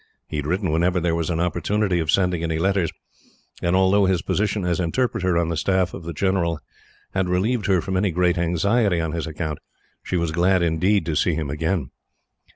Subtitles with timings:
[0.27, 2.91] He had written whenever there was an opportunity of sending any letters;
[3.61, 6.59] and although his position as interpreter on the staff of the general
[7.13, 9.59] had relieved her from any great anxiety on his account,
[10.01, 11.91] she was glad, indeed, to see him again.